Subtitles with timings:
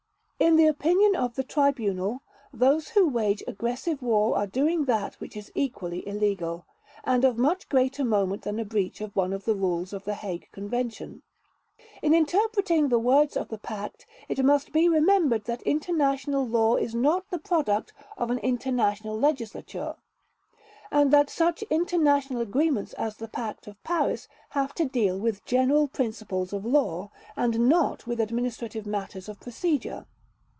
[0.51, 5.37] In the opinion of the Tribunal, those who wage aggressive war are doing that which
[5.37, 6.65] is equally illegal,
[7.03, 10.15] and of much greater moment than a breach of one of the rules of the
[10.15, 11.21] Hague Convention.
[12.01, 16.95] In interpreting the words of the Pact, it must be remembered that international law is
[16.95, 19.95] not the product of an international legislature,
[20.89, 25.87] and that such international agreements as the Pact of Paris have to deal with general
[25.87, 30.07] principles of law, and not with administrative matters of procedure.